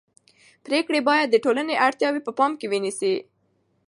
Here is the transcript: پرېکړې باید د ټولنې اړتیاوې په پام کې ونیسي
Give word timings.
پرېکړې 0.65 0.99
باید 1.09 1.27
د 1.31 1.35
ټولنې 1.45 1.75
اړتیاوې 1.87 2.21
په 2.27 2.31
پام 2.37 2.51
کې 2.59 2.69
ونیسي 2.71 3.13